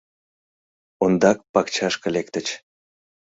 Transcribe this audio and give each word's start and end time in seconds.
Ондак 1.03 1.37
пакчашке 1.53 2.07
лектыч. 2.15 2.47